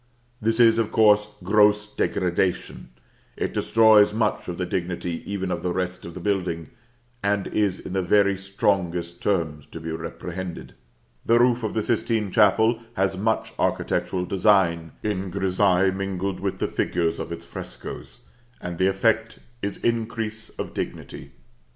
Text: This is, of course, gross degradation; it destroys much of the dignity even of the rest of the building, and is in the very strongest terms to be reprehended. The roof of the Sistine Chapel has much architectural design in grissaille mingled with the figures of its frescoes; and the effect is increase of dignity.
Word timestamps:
This 0.41 0.59
is, 0.59 0.79
of 0.79 0.91
course, 0.91 1.29
gross 1.43 1.85
degradation; 1.85 2.89
it 3.37 3.53
destroys 3.53 4.13
much 4.15 4.47
of 4.47 4.57
the 4.57 4.65
dignity 4.65 5.21
even 5.31 5.51
of 5.51 5.61
the 5.61 5.71
rest 5.71 6.05
of 6.05 6.15
the 6.15 6.19
building, 6.19 6.69
and 7.21 7.45
is 7.45 7.77
in 7.79 7.93
the 7.93 8.01
very 8.01 8.35
strongest 8.35 9.21
terms 9.21 9.67
to 9.67 9.79
be 9.79 9.91
reprehended. 9.91 10.73
The 11.23 11.37
roof 11.37 11.61
of 11.61 11.75
the 11.75 11.83
Sistine 11.83 12.31
Chapel 12.31 12.79
has 12.95 13.15
much 13.15 13.53
architectural 13.59 14.25
design 14.25 14.93
in 15.03 15.29
grissaille 15.29 15.91
mingled 15.93 16.39
with 16.39 16.57
the 16.57 16.67
figures 16.67 17.19
of 17.19 17.31
its 17.31 17.45
frescoes; 17.45 18.21
and 18.59 18.79
the 18.79 18.87
effect 18.87 19.37
is 19.61 19.77
increase 19.83 20.49
of 20.57 20.73
dignity. 20.73 21.33